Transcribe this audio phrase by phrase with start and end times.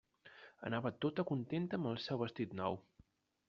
[0.69, 2.83] Anava tota contenta amb el seu vestit nou.